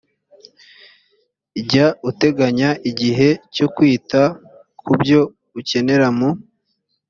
jya 1.67 1.87
uteganya 2.09 2.69
igihe 2.89 3.29
cyo 3.55 3.67
kwita 3.75 4.21
ku 4.83 4.91
byo 4.99 5.21
ukenera 5.59 6.07
mu 6.17 6.29